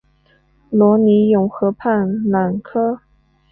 [0.71, 3.01] 罗尼永河畔朗科。